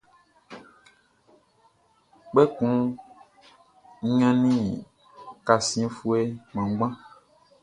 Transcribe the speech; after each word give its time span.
Kpɛkun 2.29 2.77
n 4.05 4.11
ɲannin 4.19 4.65
kasiɛnfuɛ 5.45 6.19
kpanngban. 6.49 6.93